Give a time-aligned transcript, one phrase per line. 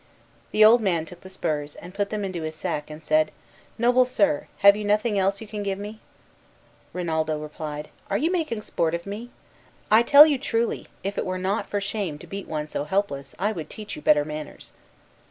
[0.49, 3.29] The old man took the spurs, and put them into his sack, and said,
[3.77, 5.99] "Noble sir, have you nothing else you can give me?"
[6.91, 9.29] Rinaldo replied, "Are you making sport of me?
[9.91, 13.35] I tell you truly if it were not for shame to beat one so helpless,
[13.37, 14.73] I would teach you better manners."